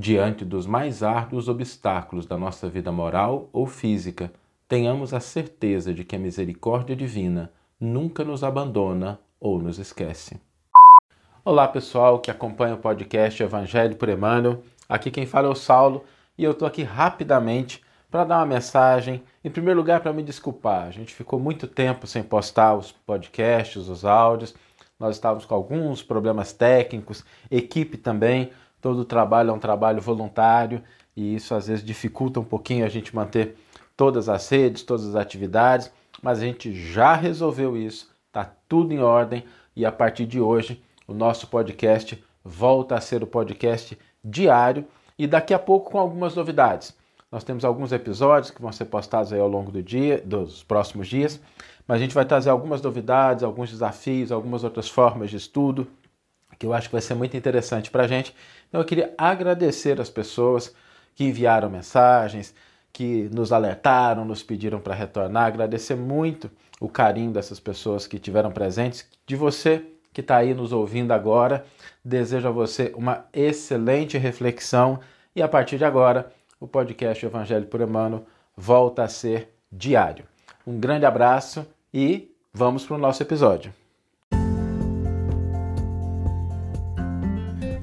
diante 0.00 0.46
dos 0.46 0.66
mais 0.66 1.02
árduos 1.02 1.46
obstáculos 1.46 2.24
da 2.24 2.38
nossa 2.38 2.70
vida 2.70 2.90
moral 2.90 3.50
ou 3.52 3.66
física, 3.66 4.32
tenhamos 4.66 5.12
a 5.12 5.20
certeza 5.20 5.92
de 5.92 6.04
que 6.04 6.16
a 6.16 6.18
misericórdia 6.18 6.96
divina 6.96 7.52
nunca 7.78 8.24
nos 8.24 8.42
abandona 8.42 9.20
ou 9.38 9.60
nos 9.60 9.78
esquece. 9.78 10.40
Olá 11.44 11.68
pessoal 11.68 12.18
que 12.18 12.30
acompanha 12.30 12.76
o 12.76 12.78
podcast 12.78 13.42
Evangelho 13.42 13.94
por 13.96 14.08
Emmanuel, 14.08 14.62
aqui 14.88 15.10
quem 15.10 15.26
fala 15.26 15.48
é 15.48 15.50
o 15.50 15.54
Saulo 15.54 16.02
e 16.38 16.44
eu 16.44 16.52
estou 16.52 16.66
aqui 16.66 16.82
rapidamente 16.82 17.82
para 18.10 18.24
dar 18.24 18.38
uma 18.38 18.46
mensagem. 18.46 19.22
Em 19.44 19.50
primeiro 19.50 19.78
lugar, 19.78 20.00
para 20.00 20.14
me 20.14 20.22
desculpar, 20.22 20.86
a 20.86 20.90
gente 20.90 21.14
ficou 21.14 21.38
muito 21.38 21.66
tempo 21.66 22.06
sem 22.06 22.22
postar 22.22 22.74
os 22.74 22.90
podcasts, 22.90 23.86
os 23.86 24.06
áudios, 24.06 24.54
nós 24.98 25.16
estávamos 25.16 25.44
com 25.44 25.54
alguns 25.54 26.02
problemas 26.02 26.54
técnicos, 26.54 27.22
equipe 27.50 27.98
também, 27.98 28.50
todo 28.80 29.04
trabalho 29.04 29.50
é 29.50 29.52
um 29.52 29.58
trabalho 29.58 30.00
voluntário 30.00 30.82
e 31.16 31.34
isso 31.34 31.54
às 31.54 31.66
vezes 31.66 31.84
dificulta 31.84 32.40
um 32.40 32.44
pouquinho 32.44 32.84
a 32.84 32.88
gente 32.88 33.14
manter 33.14 33.56
todas 33.96 34.28
as 34.28 34.48
redes, 34.48 34.82
todas 34.82 35.06
as 35.06 35.14
atividades, 35.14 35.92
mas 36.22 36.38
a 36.38 36.44
gente 36.44 36.72
já 36.72 37.14
resolveu 37.14 37.76
isso, 37.76 38.10
está 38.26 38.50
tudo 38.68 38.92
em 38.92 39.00
ordem 39.00 39.44
e 39.76 39.84
a 39.84 39.92
partir 39.92 40.26
de 40.26 40.40
hoje 40.40 40.82
o 41.06 41.12
nosso 41.12 41.46
podcast 41.48 42.22
volta 42.44 42.94
a 42.94 43.00
ser 43.00 43.22
o 43.22 43.26
podcast 43.26 43.98
diário 44.24 44.86
e 45.18 45.26
daqui 45.26 45.52
a 45.52 45.58
pouco 45.58 45.90
com 45.90 45.98
algumas 45.98 46.34
novidades. 46.34 46.96
Nós 47.30 47.44
temos 47.44 47.64
alguns 47.64 47.92
episódios 47.92 48.50
que 48.50 48.60
vão 48.60 48.72
ser 48.72 48.86
postados 48.86 49.32
aí 49.32 49.38
ao 49.38 49.48
longo 49.48 49.70
do 49.70 49.82
dia, 49.82 50.20
dos 50.24 50.64
próximos 50.64 51.06
dias, 51.06 51.40
mas 51.86 51.96
a 51.96 52.00
gente 52.00 52.14
vai 52.14 52.24
trazer 52.24 52.50
algumas 52.50 52.80
novidades, 52.80 53.44
alguns 53.44 53.70
desafios, 53.70 54.32
algumas 54.32 54.64
outras 54.64 54.88
formas 54.88 55.30
de 55.30 55.36
estudo 55.36 55.86
que 56.60 56.66
eu 56.66 56.74
acho 56.74 56.88
que 56.88 56.92
vai 56.92 57.00
ser 57.00 57.14
muito 57.14 57.34
interessante 57.34 57.90
para 57.90 58.04
a 58.04 58.06
gente. 58.06 58.36
Então 58.68 58.82
eu 58.82 58.84
queria 58.84 59.14
agradecer 59.16 59.98
as 59.98 60.10
pessoas 60.10 60.74
que 61.16 61.24
enviaram 61.24 61.70
mensagens, 61.70 62.54
que 62.92 63.30
nos 63.32 63.50
alertaram, 63.50 64.26
nos 64.26 64.42
pediram 64.42 64.78
para 64.78 64.94
retornar, 64.94 65.46
agradecer 65.46 65.94
muito 65.94 66.50
o 66.78 66.86
carinho 66.86 67.32
dessas 67.32 67.58
pessoas 67.58 68.06
que 68.06 68.18
tiveram 68.18 68.52
presentes, 68.52 69.08
de 69.26 69.36
você 69.36 69.82
que 70.12 70.20
está 70.20 70.36
aí 70.36 70.52
nos 70.52 70.70
ouvindo 70.70 71.12
agora. 71.12 71.64
Desejo 72.04 72.48
a 72.48 72.52
você 72.52 72.92
uma 72.94 73.24
excelente 73.32 74.18
reflexão 74.18 75.00
e 75.34 75.40
a 75.40 75.48
partir 75.48 75.78
de 75.78 75.84
agora 75.86 76.30
o 76.60 76.68
podcast 76.68 77.24
Evangelho 77.24 77.66
por 77.66 77.80
Emmanuel 77.80 78.26
volta 78.54 79.02
a 79.02 79.08
ser 79.08 79.48
diário. 79.72 80.26
Um 80.66 80.78
grande 80.78 81.06
abraço 81.06 81.66
e 81.92 82.30
vamos 82.52 82.84
para 82.84 82.96
o 82.96 82.98
nosso 82.98 83.22
episódio. 83.22 83.79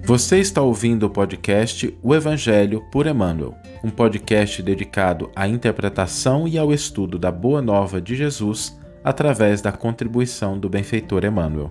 Você 0.08 0.40
está 0.40 0.62
ouvindo 0.62 1.06
o 1.06 1.10
podcast 1.10 1.94
O 2.02 2.16
Evangelho 2.16 2.82
por 2.90 3.06
Emmanuel, 3.06 3.54
um 3.84 3.90
podcast 3.90 4.64
dedicado 4.64 5.30
à 5.36 5.50
interpretação 5.50 6.48
e 6.48 6.58
ao 6.58 6.72
estudo 6.72 7.20
da 7.20 7.30
Boa 7.30 7.62
Nova 7.62 8.00
de 8.00 8.16
Jesus 8.16 8.80
através 9.04 9.62
da 9.62 9.74
contribuição 9.74 10.58
do 10.58 10.70
benfeitor 10.70 11.26
Emmanuel. 11.26 11.70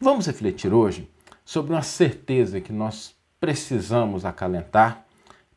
Vamos 0.00 0.26
refletir 0.26 0.74
hoje 0.74 1.08
sobre 1.44 1.72
uma 1.72 1.82
certeza 1.82 2.60
que 2.60 2.72
nós 2.72 3.14
precisamos 3.38 4.24
acalentar 4.24 5.06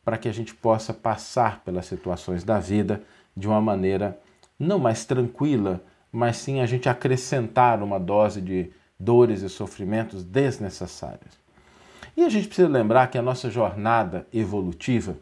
para 0.04 0.16
que 0.16 0.28
a 0.28 0.32
gente 0.32 0.54
possa 0.54 0.94
passar 0.94 1.64
pelas 1.64 1.86
situações 1.86 2.44
da 2.44 2.60
vida 2.60 3.02
de 3.36 3.48
uma 3.48 3.60
maneira 3.60 4.20
não 4.56 4.78
mais 4.78 5.04
tranquila, 5.04 5.82
mas 6.16 6.38
sim 6.38 6.60
a 6.60 6.66
gente 6.66 6.88
acrescentar 6.88 7.82
uma 7.82 8.00
dose 8.00 8.40
de 8.40 8.70
dores 8.98 9.42
e 9.42 9.50
sofrimentos 9.50 10.24
desnecessários. 10.24 11.34
E 12.16 12.24
a 12.24 12.30
gente 12.30 12.46
precisa 12.46 12.68
lembrar 12.68 13.08
que 13.08 13.18
a 13.18 13.22
nossa 13.22 13.50
jornada 13.50 14.26
evolutiva, 14.32 15.18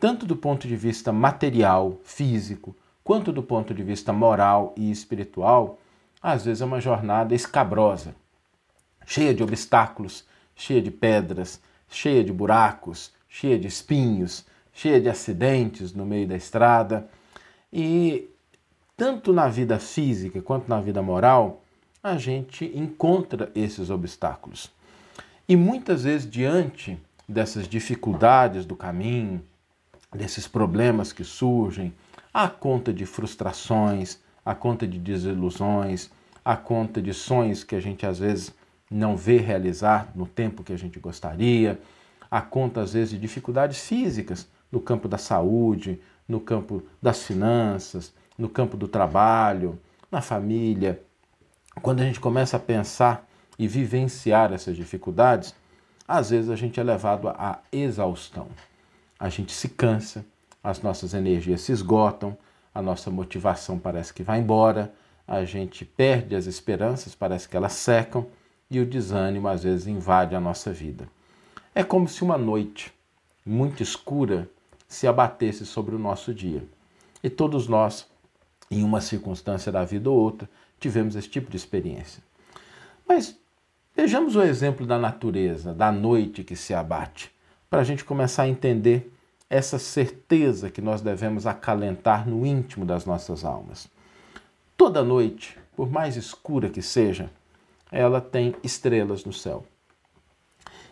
tanto 0.00 0.26
do 0.26 0.34
ponto 0.34 0.66
de 0.66 0.74
vista 0.74 1.12
material, 1.12 2.00
físico, 2.02 2.74
quanto 3.04 3.32
do 3.32 3.40
ponto 3.40 3.72
de 3.72 3.84
vista 3.84 4.12
moral 4.12 4.74
e 4.76 4.90
espiritual, 4.90 5.78
às 6.20 6.44
vezes 6.44 6.60
é 6.60 6.64
uma 6.64 6.80
jornada 6.80 7.36
escabrosa, 7.36 8.12
cheia 9.06 9.32
de 9.32 9.44
obstáculos, 9.44 10.26
cheia 10.56 10.82
de 10.82 10.90
pedras, 10.90 11.62
cheia 11.86 12.24
de 12.24 12.32
buracos, 12.32 13.12
cheia 13.28 13.56
de 13.56 13.68
espinhos, 13.68 14.44
cheia 14.72 15.00
de 15.00 15.08
acidentes 15.08 15.94
no 15.94 16.04
meio 16.04 16.26
da 16.26 16.34
estrada. 16.34 17.08
E 17.72 18.31
tanto 18.96 19.32
na 19.32 19.48
vida 19.48 19.78
física 19.78 20.40
quanto 20.42 20.68
na 20.68 20.80
vida 20.80 21.02
moral, 21.02 21.62
a 22.02 22.16
gente 22.16 22.64
encontra 22.74 23.50
esses 23.54 23.90
obstáculos. 23.90 24.70
E 25.48 25.56
muitas 25.56 26.04
vezes, 26.04 26.28
diante 26.28 26.98
dessas 27.28 27.68
dificuldades 27.68 28.66
do 28.66 28.76
caminho, 28.76 29.42
desses 30.12 30.46
problemas 30.46 31.12
que 31.12 31.24
surgem, 31.24 31.94
a 32.32 32.48
conta 32.48 32.92
de 32.92 33.06
frustrações, 33.06 34.18
a 34.44 34.54
conta 34.54 34.86
de 34.86 34.98
desilusões, 34.98 36.10
a 36.44 36.56
conta 36.56 37.00
de 37.00 37.14
sonhos 37.14 37.62
que 37.62 37.74
a 37.74 37.80
gente 37.80 38.04
às 38.04 38.18
vezes 38.18 38.52
não 38.90 39.16
vê 39.16 39.38
realizar 39.38 40.10
no 40.14 40.26
tempo 40.26 40.62
que 40.62 40.72
a 40.72 40.76
gente 40.76 40.98
gostaria, 40.98 41.80
a 42.30 42.40
conta 42.40 42.80
às 42.80 42.92
vezes 42.92 43.10
de 43.10 43.18
dificuldades 43.18 43.86
físicas 43.86 44.48
no 44.70 44.80
campo 44.80 45.06
da 45.06 45.18
saúde, 45.18 46.00
no 46.26 46.40
campo 46.40 46.82
das 47.00 47.22
finanças, 47.22 48.12
no 48.42 48.48
campo 48.48 48.76
do 48.76 48.88
trabalho, 48.88 49.78
na 50.10 50.20
família. 50.20 51.00
Quando 51.80 52.00
a 52.00 52.04
gente 52.04 52.18
começa 52.18 52.56
a 52.56 52.60
pensar 52.60 53.26
e 53.56 53.68
vivenciar 53.68 54.52
essas 54.52 54.76
dificuldades, 54.76 55.54
às 56.06 56.30
vezes 56.30 56.50
a 56.50 56.56
gente 56.56 56.80
é 56.80 56.82
levado 56.82 57.28
à 57.28 57.60
exaustão. 57.70 58.48
A 59.18 59.28
gente 59.28 59.52
se 59.52 59.68
cansa, 59.68 60.26
as 60.62 60.82
nossas 60.82 61.14
energias 61.14 61.60
se 61.60 61.70
esgotam, 61.70 62.36
a 62.74 62.82
nossa 62.82 63.10
motivação 63.10 63.78
parece 63.78 64.12
que 64.12 64.24
vai 64.24 64.40
embora, 64.40 64.92
a 65.26 65.44
gente 65.44 65.84
perde 65.84 66.34
as 66.34 66.46
esperanças, 66.46 67.14
parece 67.14 67.48
que 67.48 67.56
elas 67.56 67.74
secam 67.74 68.26
e 68.68 68.80
o 68.80 68.86
desânimo 68.86 69.46
às 69.46 69.62
vezes 69.62 69.86
invade 69.86 70.34
a 70.34 70.40
nossa 70.40 70.72
vida. 70.72 71.08
É 71.74 71.84
como 71.84 72.08
se 72.08 72.24
uma 72.24 72.36
noite 72.36 72.92
muito 73.46 73.84
escura 73.84 74.50
se 74.88 75.06
abatesse 75.06 75.64
sobre 75.64 75.94
o 75.94 75.98
nosso 75.98 76.34
dia. 76.34 76.66
E 77.22 77.30
todos 77.30 77.68
nós, 77.68 78.10
em 78.72 78.82
uma 78.82 79.00
circunstância 79.00 79.70
da 79.70 79.84
vida 79.84 80.10
ou 80.10 80.18
outra, 80.18 80.48
tivemos 80.80 81.14
esse 81.14 81.28
tipo 81.28 81.50
de 81.50 81.56
experiência. 81.56 82.22
Mas 83.06 83.36
vejamos 83.94 84.34
o 84.34 84.42
exemplo 84.42 84.86
da 84.86 84.98
natureza, 84.98 85.74
da 85.74 85.92
noite 85.92 86.42
que 86.42 86.56
se 86.56 86.72
abate, 86.72 87.30
para 87.68 87.82
a 87.82 87.84
gente 87.84 88.04
começar 88.04 88.44
a 88.44 88.48
entender 88.48 89.12
essa 89.50 89.78
certeza 89.78 90.70
que 90.70 90.80
nós 90.80 91.02
devemos 91.02 91.46
acalentar 91.46 92.26
no 92.26 92.46
íntimo 92.46 92.86
das 92.86 93.04
nossas 93.04 93.44
almas. 93.44 93.86
Toda 94.76 95.04
noite, 95.04 95.58
por 95.76 95.90
mais 95.90 96.16
escura 96.16 96.70
que 96.70 96.80
seja, 96.80 97.30
ela 97.90 98.20
tem 98.20 98.54
estrelas 98.62 99.24
no 99.24 99.32
céu. 99.32 99.66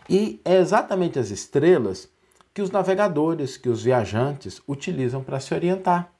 E 0.07 0.39
é 0.45 0.57
exatamente 0.57 1.17
as 1.17 1.31
estrelas 1.31 2.07
que 2.53 2.61
os 2.61 2.69
navegadores, 2.69 3.57
que 3.57 3.69
os 3.69 3.81
viajantes 3.81 4.61
utilizam 4.67 5.23
para 5.23 5.39
se 5.39 5.53
orientar. 5.53 6.11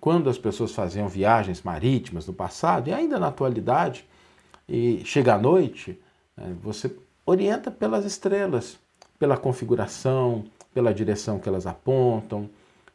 Quando 0.00 0.30
as 0.30 0.38
pessoas 0.38 0.72
faziam 0.72 1.08
viagens 1.08 1.62
marítimas 1.62 2.26
no 2.26 2.32
passado 2.32 2.88
e 2.88 2.92
ainda 2.92 3.18
na 3.18 3.28
atualidade, 3.28 4.06
e 4.66 5.02
chega 5.04 5.34
à 5.34 5.38
noite, 5.38 6.00
né, 6.36 6.56
você 6.62 6.96
orienta 7.26 7.70
pelas 7.70 8.04
estrelas, 8.04 8.78
pela 9.18 9.36
configuração, 9.36 10.44
pela 10.72 10.94
direção 10.94 11.38
que 11.38 11.48
elas 11.48 11.66
apontam. 11.66 12.48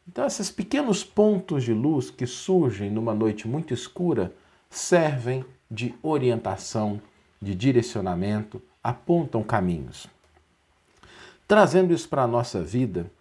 Então, 0.07 0.25
esses 0.25 0.49
pequenos 0.49 1.03
pontos 1.03 1.63
de 1.63 1.73
luz 1.73 2.09
que 2.09 2.25
surgem 2.25 2.89
numa 2.89 3.13
noite 3.13 3.47
muito 3.47 3.73
escura 3.73 4.33
servem 4.69 5.45
de 5.69 5.93
orientação, 6.01 7.01
de 7.41 7.53
direcionamento, 7.53 8.61
apontam 8.83 9.43
caminhos. 9.43 10.07
Trazendo 11.47 11.93
isso 11.93 12.09
para 12.09 12.23
a 12.23 12.27
nossa 12.27 12.63
vida, 12.63 13.11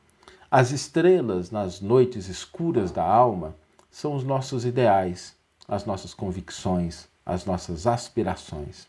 as 0.51 0.71
estrelas 0.71 1.51
nas 1.51 1.81
noites 1.81 2.29
escuras 2.29 2.91
da 2.91 3.05
alma 3.05 3.55
são 3.95 4.17
os 4.17 4.25
nossos 4.25 4.65
ideais, 4.65 5.37
as 5.69 5.87
nossas 5.87 6.13
convicções, 6.13 7.07
as 7.25 7.45
nossas 7.45 7.87
aspirações. 7.87 8.89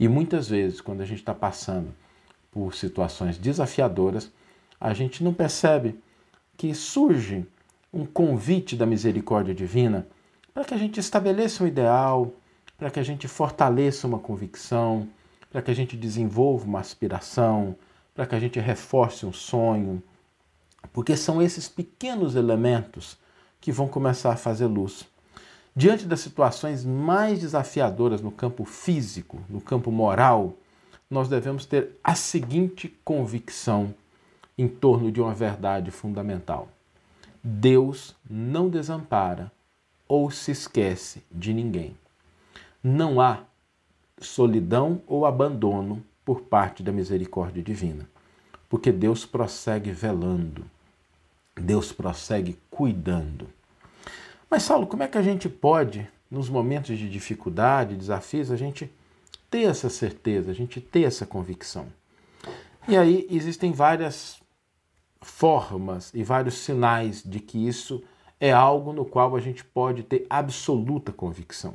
E 0.00 0.08
muitas 0.08 0.48
vezes, 0.48 0.80
quando 0.80 1.00
a 1.00 1.04
gente 1.04 1.20
está 1.20 1.32
passando 1.32 1.94
por 2.50 2.74
situações 2.74 3.38
desafiadoras, 3.38 4.32
a 4.80 4.92
gente 4.92 5.22
não 5.22 5.32
percebe 5.32 6.00
que 6.56 6.74
surge 6.74 7.46
um 7.92 8.04
convite 8.04 8.74
da 8.74 8.84
misericórdia 8.84 9.54
divina 9.54 10.08
para 10.52 10.64
que 10.64 10.74
a 10.74 10.76
gente 10.76 10.98
estabeleça 10.98 11.62
um 11.62 11.68
ideal, 11.68 12.32
para 12.76 12.90
que 12.90 12.98
a 12.98 13.04
gente 13.04 13.28
fortaleça 13.28 14.08
uma 14.08 14.18
convicção, 14.18 15.08
para 15.52 15.62
que 15.62 15.70
a 15.70 15.74
gente 15.74 15.96
desenvolva 15.96 16.64
uma 16.64 16.80
aspiração, 16.80 17.76
para 18.12 18.26
que 18.26 18.34
a 18.34 18.40
gente 18.40 18.58
reforce 18.58 19.24
um 19.24 19.32
sonho, 19.32 20.02
porque 20.92 21.16
são 21.16 21.40
esses 21.40 21.68
pequenos 21.68 22.34
elementos 22.34 23.24
que 23.66 23.72
vão 23.72 23.88
começar 23.88 24.32
a 24.32 24.36
fazer 24.36 24.66
luz. 24.66 25.04
Diante 25.74 26.06
das 26.06 26.20
situações 26.20 26.84
mais 26.84 27.40
desafiadoras 27.40 28.22
no 28.22 28.30
campo 28.30 28.64
físico, 28.64 29.40
no 29.48 29.60
campo 29.60 29.90
moral, 29.90 30.54
nós 31.10 31.28
devemos 31.28 31.66
ter 31.66 31.98
a 32.02 32.14
seguinte 32.14 32.96
convicção 33.04 33.92
em 34.56 34.68
torno 34.68 35.10
de 35.10 35.20
uma 35.20 35.34
verdade 35.34 35.90
fundamental: 35.90 36.68
Deus 37.42 38.14
não 38.30 38.68
desampara 38.68 39.50
ou 40.06 40.30
se 40.30 40.52
esquece 40.52 41.24
de 41.28 41.52
ninguém. 41.52 41.96
Não 42.80 43.20
há 43.20 43.40
solidão 44.20 45.02
ou 45.08 45.26
abandono 45.26 46.04
por 46.24 46.42
parte 46.42 46.84
da 46.84 46.92
misericórdia 46.92 47.64
divina, 47.64 48.08
porque 48.68 48.92
Deus 48.92 49.26
prossegue 49.26 49.90
velando, 49.90 50.64
Deus 51.56 51.90
prossegue 51.90 52.56
cuidando. 52.70 53.55
Mas, 54.48 54.62
Saulo, 54.62 54.86
como 54.86 55.02
é 55.02 55.08
que 55.08 55.18
a 55.18 55.22
gente 55.22 55.48
pode, 55.48 56.08
nos 56.30 56.48
momentos 56.48 56.96
de 56.96 57.10
dificuldade, 57.10 57.96
desafios, 57.96 58.50
a 58.50 58.56
gente 58.56 58.90
ter 59.50 59.62
essa 59.62 59.90
certeza, 59.90 60.50
a 60.50 60.54
gente 60.54 60.80
ter 60.80 61.02
essa 61.02 61.26
convicção? 61.26 61.86
E 62.88 62.96
aí 62.96 63.26
existem 63.28 63.72
várias 63.72 64.40
formas 65.20 66.14
e 66.14 66.22
vários 66.22 66.58
sinais 66.58 67.22
de 67.22 67.40
que 67.40 67.66
isso 67.66 68.02
é 68.38 68.52
algo 68.52 68.92
no 68.92 69.04
qual 69.04 69.34
a 69.34 69.40
gente 69.40 69.64
pode 69.64 70.04
ter 70.04 70.24
absoluta 70.30 71.10
convicção. 71.10 71.74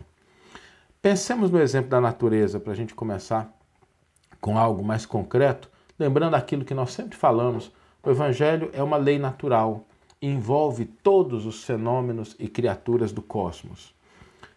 Pensemos 1.02 1.52
no 1.52 1.60
exemplo 1.60 1.90
da 1.90 2.00
natureza 2.00 2.60
para 2.60 2.72
a 2.72 2.76
gente 2.76 2.94
começar 2.94 3.52
com 4.40 4.58
algo 4.58 4.84
mais 4.84 5.06
concreto, 5.06 5.70
lembrando 6.00 6.36
aquilo 6.36 6.64
que 6.64 6.74
nós 6.74 6.92
sempre 6.92 7.18
falamos: 7.18 7.72
o 8.02 8.10
Evangelho 8.10 8.70
é 8.72 8.82
uma 8.82 8.98
lei 8.98 9.20
natural, 9.20 9.86
envolve 10.22 10.86
todos 10.86 11.46
os 11.46 11.64
fenômenos 11.64 12.36
e 12.38 12.48
criaturas 12.48 13.12
do 13.12 13.22
cosmos. 13.22 13.94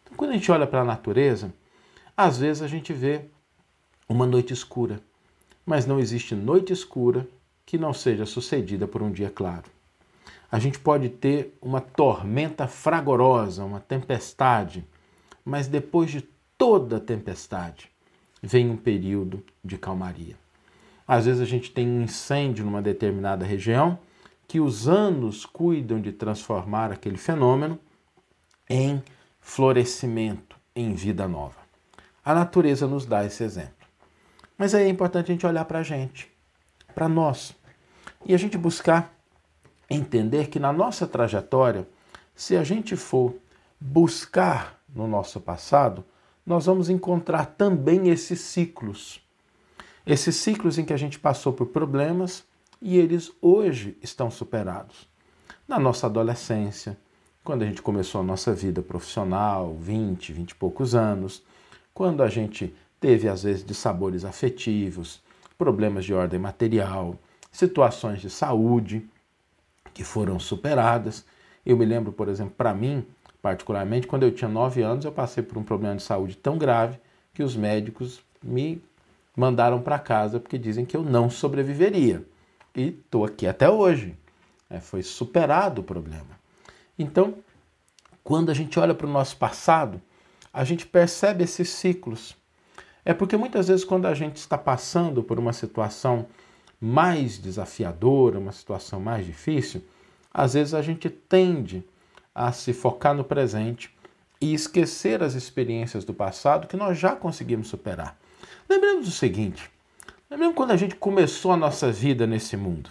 Então, 0.02 0.16
quando 0.16 0.30
a 0.30 0.34
gente 0.34 0.52
olha 0.52 0.66
para 0.66 0.82
a 0.82 0.84
natureza, 0.84 1.52
às 2.16 2.38
vezes 2.38 2.62
a 2.62 2.68
gente 2.68 2.92
vê 2.92 3.22
uma 4.08 4.26
noite 4.26 4.52
escura, 4.52 5.00
mas 5.64 5.86
não 5.86 5.98
existe 5.98 6.34
noite 6.34 6.72
escura 6.72 7.26
que 7.64 7.78
não 7.78 7.94
seja 7.94 8.26
sucedida 8.26 8.86
por 8.86 9.02
um 9.02 9.10
dia 9.10 9.30
claro. 9.30 9.64
A 10.52 10.58
gente 10.58 10.78
pode 10.78 11.08
ter 11.08 11.56
uma 11.60 11.80
tormenta 11.80 12.68
fragorosa, 12.68 13.64
uma 13.64 13.80
tempestade, 13.80 14.84
mas 15.44 15.66
depois 15.66 16.10
de 16.10 16.22
toda 16.56 17.00
tempestade 17.00 17.90
vem 18.42 18.70
um 18.70 18.76
período 18.76 19.42
de 19.64 19.78
calmaria. 19.78 20.36
Às 21.08 21.24
vezes 21.26 21.40
a 21.40 21.46
gente 21.46 21.70
tem 21.70 21.88
um 21.88 22.02
incêndio 22.02 22.64
numa 22.64 22.80
determinada 22.80 23.44
região 23.44 23.98
que 24.46 24.60
os 24.60 24.88
anos 24.88 25.44
cuidam 25.44 26.00
de 26.00 26.12
transformar 26.12 26.92
aquele 26.92 27.16
fenômeno 27.16 27.78
em 28.68 29.02
florescimento, 29.40 30.56
em 30.74 30.94
vida 30.94 31.28
nova. 31.28 31.56
A 32.24 32.34
natureza 32.34 32.86
nos 32.86 33.04
dá 33.04 33.24
esse 33.24 33.44
exemplo. 33.44 33.72
Mas 34.56 34.74
aí 34.74 34.84
é 34.84 34.88
importante 34.88 35.30
a 35.30 35.34
gente 35.34 35.46
olhar 35.46 35.64
para 35.64 35.80
a 35.80 35.82
gente, 35.82 36.30
para 36.94 37.08
nós, 37.08 37.54
e 38.24 38.34
a 38.34 38.38
gente 38.38 38.56
buscar 38.56 39.12
entender 39.90 40.48
que 40.48 40.58
na 40.58 40.72
nossa 40.72 41.06
trajetória, 41.06 41.86
se 42.34 42.56
a 42.56 42.64
gente 42.64 42.96
for 42.96 43.34
buscar 43.80 44.80
no 44.94 45.06
nosso 45.06 45.40
passado, 45.40 46.04
nós 46.46 46.66
vamos 46.66 46.88
encontrar 46.88 47.46
também 47.46 48.08
esses 48.08 48.40
ciclos. 48.40 49.20
Esses 50.06 50.36
ciclos 50.36 50.78
em 50.78 50.84
que 50.84 50.92
a 50.92 50.96
gente 50.96 51.18
passou 51.18 51.52
por 51.52 51.66
problemas 51.66 52.44
e 52.80 52.98
eles 52.98 53.32
hoje 53.40 53.96
estão 54.02 54.30
superados. 54.30 55.08
Na 55.66 55.78
nossa 55.78 56.06
adolescência, 56.06 56.96
quando 57.42 57.62
a 57.62 57.66
gente 57.66 57.82
começou 57.82 58.20
a 58.20 58.24
nossa 58.24 58.54
vida 58.54 58.82
profissional, 58.82 59.74
20, 59.74 60.32
20 60.32 60.50
e 60.50 60.54
poucos 60.54 60.94
anos, 60.94 61.42
quando 61.92 62.22
a 62.22 62.28
gente 62.28 62.74
teve 63.00 63.28
às 63.28 63.42
vezes 63.42 63.64
de 63.64 63.74
sabores 63.74 64.24
afetivos, 64.24 65.22
problemas 65.56 66.04
de 66.04 66.14
ordem 66.14 66.40
material, 66.40 67.18
situações 67.52 68.20
de 68.20 68.30
saúde 68.30 69.06
que 69.92 70.02
foram 70.02 70.38
superadas. 70.38 71.24
Eu 71.64 71.76
me 71.76 71.84
lembro, 71.84 72.12
por 72.12 72.28
exemplo, 72.28 72.54
para 72.56 72.74
mim, 72.74 73.06
particularmente, 73.40 74.06
quando 74.06 74.24
eu 74.24 74.32
tinha 74.32 74.48
9 74.48 74.82
anos, 74.82 75.04
eu 75.04 75.12
passei 75.12 75.42
por 75.42 75.56
um 75.58 75.62
problema 75.62 75.96
de 75.96 76.02
saúde 76.02 76.36
tão 76.36 76.58
grave 76.58 76.98
que 77.32 77.42
os 77.42 77.54
médicos 77.54 78.22
me 78.42 78.82
mandaram 79.36 79.80
para 79.80 79.98
casa 79.98 80.40
porque 80.40 80.58
dizem 80.58 80.84
que 80.84 80.96
eu 80.96 81.02
não 81.02 81.28
sobreviveria. 81.28 82.24
E 82.74 82.88
estou 82.88 83.24
aqui 83.24 83.46
até 83.46 83.70
hoje. 83.70 84.16
É, 84.68 84.80
foi 84.80 85.02
superado 85.02 85.80
o 85.80 85.84
problema. 85.84 86.38
Então, 86.98 87.34
quando 88.22 88.50
a 88.50 88.54
gente 88.54 88.78
olha 88.78 88.94
para 88.94 89.06
o 89.06 89.10
nosso 89.10 89.36
passado, 89.36 90.00
a 90.52 90.64
gente 90.64 90.86
percebe 90.86 91.44
esses 91.44 91.68
ciclos. 91.68 92.36
É 93.04 93.12
porque 93.12 93.36
muitas 93.36 93.68
vezes, 93.68 93.84
quando 93.84 94.06
a 94.06 94.14
gente 94.14 94.36
está 94.36 94.56
passando 94.56 95.22
por 95.22 95.38
uma 95.38 95.52
situação 95.52 96.26
mais 96.80 97.38
desafiadora, 97.38 98.38
uma 98.38 98.52
situação 98.52 98.98
mais 98.98 99.26
difícil, 99.26 99.82
às 100.32 100.54
vezes 100.54 100.74
a 100.74 100.82
gente 100.82 101.08
tende 101.10 101.84
a 102.34 102.50
se 102.50 102.72
focar 102.72 103.14
no 103.14 103.24
presente 103.24 103.94
e 104.40 104.52
esquecer 104.52 105.22
as 105.22 105.34
experiências 105.34 106.04
do 106.04 106.12
passado 106.12 106.66
que 106.66 106.76
nós 106.76 106.98
já 106.98 107.14
conseguimos 107.14 107.68
superar. 107.68 108.18
Lembremos 108.68 109.06
do 109.06 109.12
seguinte: 109.12 109.70
lembremos 110.34 110.56
quando 110.56 110.72
a 110.72 110.76
gente 110.76 110.96
começou 110.96 111.52
a 111.52 111.56
nossa 111.56 111.92
vida 111.92 112.26
nesse 112.26 112.56
mundo. 112.56 112.90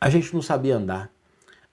A 0.00 0.08
gente 0.08 0.32
não 0.32 0.40
sabia 0.40 0.76
andar, 0.76 1.10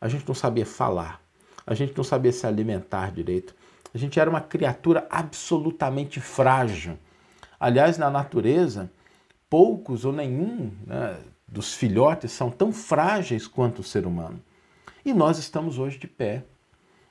a 0.01 0.09
gente 0.09 0.27
não 0.27 0.35
sabia 0.35 0.65
falar, 0.65 1.21
a 1.65 1.73
gente 1.73 1.95
não 1.95 2.03
sabia 2.03 2.31
se 2.33 2.45
alimentar 2.45 3.09
direito. 3.11 3.56
A 3.94 3.97
gente 3.97 4.19
era 4.19 4.29
uma 4.29 4.41
criatura 4.41 5.07
absolutamente 5.09 6.19
frágil. 6.19 6.97
Aliás, 7.57 7.97
na 7.97 8.09
natureza, 8.09 8.91
poucos 9.50 10.03
ou 10.03 10.11
nenhum 10.11 10.73
né, 10.85 11.17
dos 11.47 11.73
filhotes 11.73 12.31
são 12.33 12.51
tão 12.51 12.73
frágeis 12.73 13.47
quanto 13.47 13.79
o 13.79 13.83
ser 13.83 14.06
humano. 14.06 14.41
E 15.06 15.13
nós 15.13 15.39
estamos 15.39 15.79
hoje 15.79 15.97
de 15.97 16.07
pé. 16.07 16.44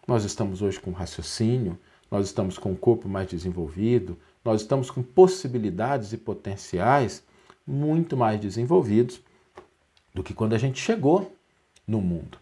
Nós 0.07 0.23
estamos 0.23 0.61
hoje 0.61 0.79
com 0.79 0.91
raciocínio, 0.93 1.79
nós 2.11 2.27
estamos 2.27 2.59
com 2.59 2.73
um 2.73 2.77
corpo 2.77 3.09
mais 3.09 3.27
desenvolvido, 3.27 4.19
nós 4.45 4.61
estamos 4.61 4.91
com 4.91 5.03
possibilidades 5.03 6.13
e 6.13 6.19
potenciais 6.19 7.27
muito 7.69 8.17
mais 8.17 8.41
desenvolvidos 8.41 9.21
do 10.15 10.23
que 10.23 10.33
quando 10.33 10.55
a 10.55 10.59
gente 10.59 10.81
chegou 10.81 11.37
no 11.87 12.01
mundo. 12.01 12.39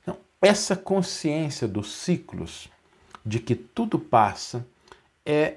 Então, 0.00 0.16
essa 0.40 0.76
consciência 0.76 1.66
dos 1.66 1.92
ciclos, 1.92 2.68
de 3.26 3.40
que 3.40 3.56
tudo 3.56 3.98
passa, 3.98 4.64
é 5.26 5.56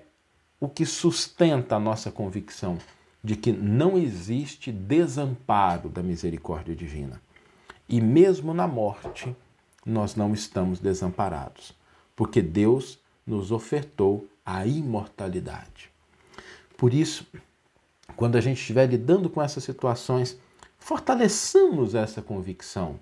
o 0.60 0.68
que 0.68 0.86
sustenta 0.86 1.76
a 1.76 1.80
nossa 1.80 2.12
convicção 2.12 2.78
de 3.24 3.36
que 3.36 3.52
não 3.52 3.98
existe 3.98 4.72
desamparo 4.72 5.88
da 5.88 6.02
misericórdia 6.02 6.76
divina. 6.76 7.22
E 7.88 8.02
mesmo 8.02 8.54
na 8.54 8.68
morte, 8.68 9.36
nós 9.86 10.16
não 10.16 10.34
estamos 10.34 10.80
desamparados, 10.80 11.74
porque 12.16 12.42
Deus 12.42 13.00
nos 13.26 13.52
ofertou 13.52 14.28
a 14.46 14.66
imortalidade. 14.66 15.92
Por 16.76 16.94
isso, 16.94 17.28
quando 18.16 18.36
a 18.36 18.42
gente 18.42 18.60
estiver 18.60 18.86
lidando 18.88 19.30
com 19.30 19.42
essas 19.42 19.64
situações, 19.64 20.38
fortaleçamos 20.80 21.96
essa 21.96 22.22
convicção, 22.22 23.00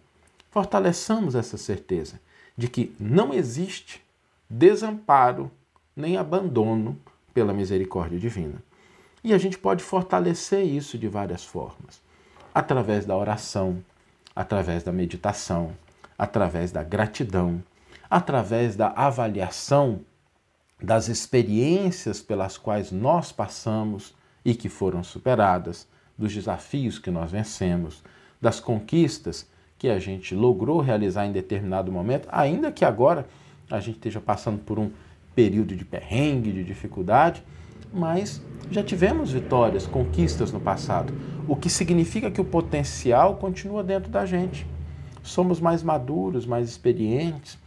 fortaleçamos 0.52 1.36
essa 1.36 1.58
certeza 1.58 2.20
de 2.58 2.68
que 2.68 2.94
não 3.00 3.34
existe 3.34 4.02
desamparo 4.50 5.50
nem 5.96 6.18
abandono 6.18 6.98
pela 7.34 7.54
misericórdia 7.54 8.20
divina. 8.20 8.62
E 9.24 9.34
a 9.34 9.38
gente 9.38 9.58
pode 9.58 9.84
fortalecer 9.84 10.66
isso 10.66 10.98
de 10.98 11.08
várias 11.08 11.44
formas. 11.44 12.02
Através 12.54 13.06
da 13.06 13.16
oração, 13.16 13.84
através 14.36 14.84
da 14.84 14.92
meditação, 14.92 15.76
através 16.18 16.72
da 16.72 16.84
gratidão, 16.84 17.64
através 18.10 18.76
da 18.76 18.88
avaliação 18.96 20.02
das 20.82 21.10
experiências 21.10 22.22
pelas 22.22 22.58
quais 22.58 22.92
nós 22.92 23.32
passamos 23.32 24.14
e 24.44 24.54
que 24.56 24.70
foram 24.70 25.04
superadas, 25.04 25.88
dos 26.18 26.34
desafios 26.34 27.00
que 27.00 27.10
nós 27.10 27.32
vencemos, 27.32 28.04
das 28.42 28.60
conquistas 28.60 29.48
que 29.78 29.88
a 29.88 29.98
gente 29.98 30.36
logrou 30.36 30.82
realizar 30.82 31.26
em 31.26 31.32
determinado 31.32 31.92
momento, 31.92 32.28
ainda 32.32 32.72
que 32.72 32.84
agora 32.84 33.26
a 33.72 33.80
gente 33.80 33.96
esteja 33.96 34.20
passando 34.20 34.60
por 34.60 34.78
um 34.78 34.92
período 35.34 35.76
de 35.76 35.86
perrengue, 35.86 36.52
de 36.52 36.64
dificuldade, 36.64 37.42
mas 37.94 38.42
já 38.70 38.84
tivemos 38.84 39.32
vitórias, 39.32 39.88
conquistas 39.88 40.52
no 40.52 40.60
passado, 40.60 41.14
o 41.48 41.56
que 41.56 41.70
significa 41.70 42.30
que 42.30 42.42
o 42.42 42.46
potencial 42.46 43.38
continua 43.38 43.84
dentro 43.84 44.12
da 44.12 44.26
gente. 44.26 44.68
Somos 45.24 45.60
mais 45.60 45.82
maduros, 45.82 46.46
mais 46.46 46.68
experientes 46.68 47.58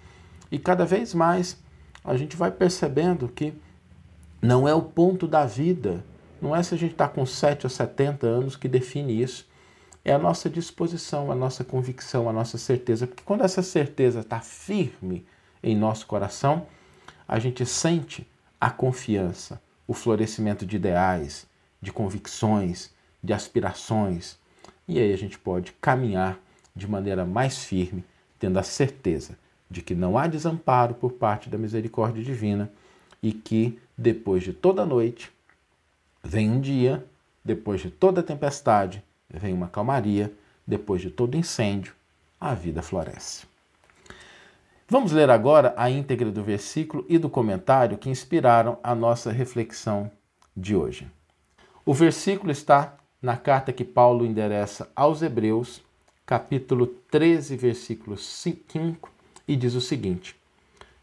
e 0.51 0.59
cada 0.59 0.85
vez 0.85 1.15
mais 1.15 1.59
a 2.05 2.17
gente 2.17 2.37
vai 2.37 2.51
percebendo 2.51 3.29
que 3.29 3.55
não 4.41 4.69
é 4.69 4.75
o 4.75 4.83
ponto 4.83 5.27
da 5.27 5.47
vida, 5.47 6.05
não 6.43 6.55
é 6.55 6.63
se 6.63 6.75
a 6.75 6.79
gente 6.79 6.93
está 6.93 7.07
com 7.07 7.25
7 7.25 7.67
ou 7.67 7.71
70 7.71 8.27
anos 8.27 8.57
que 8.57 8.67
define 8.67 9.23
isso. 9.23 9.49
É 10.05 10.13
a 10.13 10.19
nossa 10.19 10.51
disposição, 10.51 11.31
a 11.31 11.35
nossa 11.35 11.63
convicção, 11.63 12.29
a 12.29 12.33
nossa 12.33 12.59
certeza. 12.59 13.07
Porque 13.07 13.23
quando 13.23 13.45
essa 13.45 13.63
certeza 13.63 14.21
está 14.21 14.41
firme 14.41 15.25
em 15.63 15.77
nosso 15.77 16.05
coração, 16.07 16.67
a 17.29 17.39
gente 17.39 17.65
sente 17.65 18.29
a 18.61 18.69
confiança, 18.69 19.63
o 19.87 19.95
florescimento 19.95 20.67
de 20.67 20.75
ideais 20.75 21.47
de 21.81 21.93
convicções, 21.93 22.91
de 23.23 23.33
aspirações. 23.33 24.39
E 24.87 24.99
aí 24.99 25.13
a 25.13 25.19
gente 25.19 25.39
pode 25.39 25.73
caminhar 25.81 26.39
de 26.75 26.89
maneira 26.89 27.25
mais 27.25 27.65
firme, 27.65 28.05
tendo 28.39 28.59
a 28.59 28.63
certeza 28.63 29.37
de 29.69 29.83
que 29.83 29.95
não 29.95 30.17
há 30.17 30.27
desamparo 30.27 30.95
por 30.95 31.13
parte 31.13 31.49
da 31.49 31.59
misericórdia 31.59 32.23
divina 32.23 32.71
e 33.23 33.33
que 33.33 33.79
depois 33.97 34.43
de 34.43 34.53
toda 34.53 34.85
noite 34.85 35.33
vem 36.23 36.51
um 36.51 36.61
dia, 36.61 37.05
depois 37.45 37.81
de 37.81 37.91
toda 37.91 38.23
tempestade 38.23 39.03
vem 39.29 39.53
uma 39.53 39.69
calmaria, 39.69 40.33
depois 40.67 41.01
de 41.01 41.11
todo 41.11 41.37
incêndio 41.37 41.95
a 42.41 42.55
vida 42.55 42.83
floresce. 42.83 43.45
Vamos 44.89 45.13
ler 45.13 45.31
agora 45.31 45.73
a 45.77 45.89
íntegra 45.89 46.31
do 46.31 46.43
versículo 46.43 47.05
e 47.09 47.17
do 47.17 47.31
comentário 47.31 47.97
que 47.97 48.11
inspiraram 48.11 48.79
a 48.83 48.95
nossa 48.95 49.33
reflexão 49.33 50.11
de 50.57 50.77
hoje. 50.77 51.11
O 51.85 51.95
versículo 51.95 52.53
está 52.53 52.97
na 53.21 53.37
carta 53.37 53.73
que 53.73 53.85
Paulo 53.85 54.27
endereça 54.27 54.91
aos 54.95 55.23
Hebreus, 55.23 55.83
capítulo 56.27 56.87
13, 57.11 57.57
versículo 57.57 58.19
5, 58.19 59.11
e 59.49 59.57
diz 59.57 59.75
o 59.75 59.81
seguinte: 59.81 60.37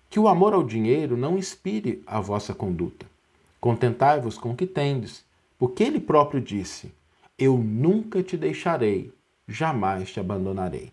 Que 0.09 0.19
o 0.19 0.27
amor 0.27 0.53
ao 0.53 0.63
dinheiro 0.63 1.17
não 1.17 1.37
inspire 1.37 2.03
a 2.05 2.19
vossa 2.19 2.53
conduta. 2.53 3.05
Contentai-vos 3.59 4.37
com 4.37 4.51
o 4.51 4.55
que 4.55 4.65
tendes, 4.65 5.25
porque 5.57 5.83
ele 5.83 5.99
próprio 5.99 6.39
disse: 6.41 6.93
Eu 7.37 7.57
nunca 7.57 8.23
te 8.23 8.37
deixarei, 8.37 9.11
jamais 9.47 10.11
te 10.11 10.19
abandonarei. 10.19 10.91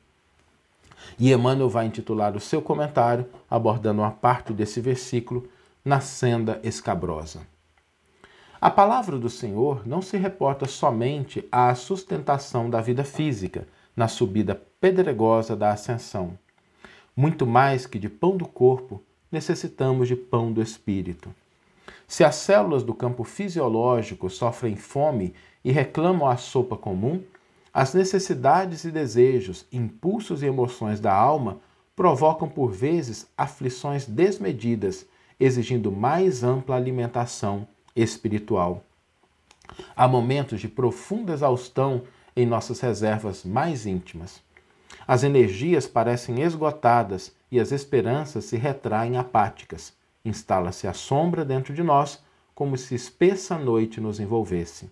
E 1.18 1.32
Emmanuel 1.32 1.68
vai 1.68 1.86
intitular 1.86 2.36
o 2.36 2.40
seu 2.40 2.60
comentário, 2.60 3.26
abordando 3.48 4.02
uma 4.02 4.10
parte 4.10 4.52
desse 4.52 4.80
versículo, 4.80 5.48
na 5.84 6.00
senda 6.00 6.60
escabrosa. 6.64 7.46
A 8.60 8.70
palavra 8.70 9.18
do 9.18 9.30
Senhor 9.30 9.86
não 9.86 10.02
se 10.02 10.16
reporta 10.16 10.66
somente 10.66 11.46
à 11.52 11.72
sustentação 11.74 12.68
da 12.68 12.80
vida 12.80 13.04
física, 13.04 13.68
na 13.94 14.08
subida 14.08 14.60
pedregosa 14.80 15.54
da 15.54 15.70
ascensão. 15.70 16.36
Muito 17.14 17.46
mais 17.46 17.86
que 17.86 17.98
de 17.98 18.08
pão 18.08 18.36
do 18.36 18.46
corpo, 18.46 19.02
necessitamos 19.30 20.08
de 20.08 20.16
pão 20.16 20.52
do 20.52 20.60
espírito. 20.60 21.32
Se 22.06 22.24
as 22.24 22.36
células 22.36 22.82
do 22.82 22.94
campo 22.94 23.24
fisiológico 23.24 24.30
sofrem 24.30 24.76
fome 24.76 25.34
e 25.64 25.72
reclamam 25.72 26.28
a 26.28 26.36
sopa 26.36 26.76
comum, 26.76 27.22
as 27.72 27.92
necessidades 27.92 28.84
e 28.84 28.90
desejos, 28.90 29.66
impulsos 29.72 30.42
e 30.42 30.46
emoções 30.46 31.00
da 31.00 31.12
alma 31.12 31.60
provocam 31.94 32.48
por 32.48 32.70
vezes 32.70 33.26
aflições 33.36 34.06
desmedidas, 34.06 35.06
exigindo 35.40 35.90
mais 35.90 36.44
ampla 36.44 36.76
alimentação 36.76 37.66
espiritual. 37.94 38.84
Há 39.96 40.06
momentos 40.06 40.60
de 40.60 40.68
profunda 40.68 41.32
exaustão 41.32 42.02
em 42.36 42.46
nossas 42.46 42.80
reservas 42.80 43.44
mais 43.44 43.86
íntimas. 43.86 44.42
As 45.08 45.24
energias 45.24 45.86
parecem 45.86 46.42
esgotadas 46.42 47.34
e 47.50 47.58
as 47.58 47.72
esperanças 47.72 48.44
se 48.44 48.56
retraem 48.56 49.16
apáticas. 49.16 49.95
Instala-se 50.26 50.88
a 50.88 50.92
sombra 50.92 51.44
dentro 51.44 51.72
de 51.72 51.84
nós, 51.84 52.20
como 52.52 52.76
se 52.76 52.96
espessa 52.96 53.56
noite 53.56 54.00
nos 54.00 54.18
envolvesse. 54.18 54.90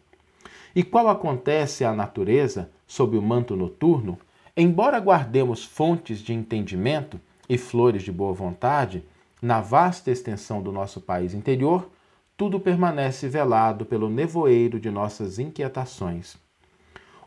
E 0.76 0.84
qual 0.84 1.08
acontece 1.08 1.84
à 1.84 1.92
natureza 1.92 2.70
sob 2.86 3.18
o 3.18 3.22
manto 3.22 3.56
noturno, 3.56 4.16
embora 4.56 5.00
guardemos 5.00 5.64
fontes 5.64 6.20
de 6.20 6.32
entendimento 6.32 7.20
e 7.48 7.58
flores 7.58 8.04
de 8.04 8.12
boa 8.12 8.32
vontade, 8.32 9.04
na 9.42 9.60
vasta 9.60 10.10
extensão 10.10 10.62
do 10.62 10.70
nosso 10.70 11.00
país 11.00 11.34
interior, 11.34 11.90
tudo 12.36 12.60
permanece 12.60 13.28
velado 13.28 13.84
pelo 13.84 14.08
nevoeiro 14.08 14.78
de 14.78 14.90
nossas 14.90 15.38
inquietações. 15.40 16.36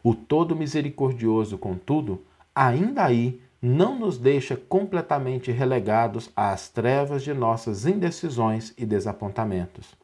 O 0.01 0.15
Todo 0.15 0.55
Misericordioso, 0.55 1.57
contudo, 1.57 2.23
ainda 2.55 3.03
aí 3.03 3.41
não 3.61 3.97
nos 3.97 4.17
deixa 4.17 4.55
completamente 4.55 5.51
relegados 5.51 6.29
às 6.35 6.69
trevas 6.69 7.23
de 7.23 7.33
nossas 7.33 7.85
indecisões 7.85 8.73
e 8.77 8.85
desapontamentos. 8.85 9.95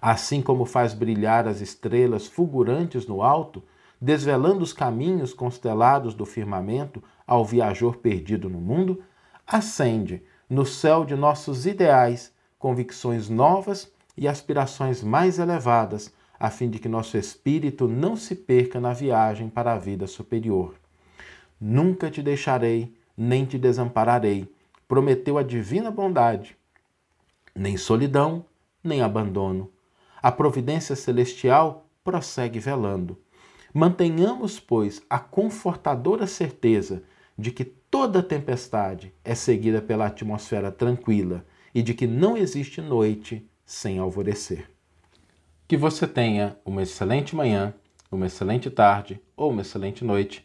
Assim 0.00 0.42
como 0.42 0.64
faz 0.64 0.92
brilhar 0.92 1.46
as 1.46 1.60
estrelas 1.60 2.26
fulgurantes 2.26 3.06
no 3.06 3.22
alto, 3.22 3.62
desvelando 4.00 4.62
os 4.62 4.72
caminhos 4.72 5.32
constelados 5.32 6.14
do 6.14 6.26
firmamento 6.26 7.02
ao 7.26 7.44
viajor 7.44 7.96
perdido 7.96 8.50
no 8.50 8.60
mundo, 8.60 9.02
acende 9.46 10.22
no 10.50 10.66
céu 10.66 11.04
de 11.04 11.14
nossos 11.14 11.66
ideais 11.66 12.32
convicções 12.58 13.28
novas 13.28 13.90
e 14.16 14.28
aspirações 14.28 15.02
mais 15.02 15.38
elevadas, 15.38 16.12
a 16.38 16.50
fim 16.50 16.68
de 16.68 16.78
que 16.78 16.88
nosso 16.88 17.16
espírito 17.16 17.88
não 17.88 18.16
se 18.16 18.34
perca 18.34 18.80
na 18.80 18.92
viagem 18.92 19.48
para 19.48 19.72
a 19.72 19.78
vida 19.78 20.06
superior. 20.06 20.81
Nunca 21.64 22.10
te 22.10 22.20
deixarei, 22.20 22.92
nem 23.16 23.44
te 23.44 23.56
desampararei, 23.56 24.52
prometeu 24.88 25.38
a 25.38 25.44
divina 25.44 25.92
bondade. 25.92 26.56
Nem 27.54 27.76
solidão, 27.76 28.44
nem 28.82 29.00
abandono, 29.00 29.70
a 30.20 30.32
providência 30.32 30.96
celestial 30.96 31.86
prossegue 32.02 32.58
velando. 32.58 33.16
Mantenhamos, 33.72 34.58
pois, 34.58 35.02
a 35.08 35.20
confortadora 35.20 36.26
certeza 36.26 37.04
de 37.38 37.52
que 37.52 37.64
toda 37.64 38.24
tempestade 38.24 39.14
é 39.24 39.32
seguida 39.32 39.80
pela 39.80 40.06
atmosfera 40.06 40.72
tranquila 40.72 41.46
e 41.72 41.80
de 41.80 41.94
que 41.94 42.08
não 42.08 42.36
existe 42.36 42.80
noite 42.80 43.48
sem 43.64 44.00
alvorecer. 44.00 44.68
Que 45.68 45.76
você 45.76 46.08
tenha 46.08 46.56
uma 46.64 46.82
excelente 46.82 47.36
manhã, 47.36 47.72
uma 48.10 48.26
excelente 48.26 48.68
tarde 48.68 49.20
ou 49.36 49.52
uma 49.52 49.62
excelente 49.62 50.04
noite 50.04 50.44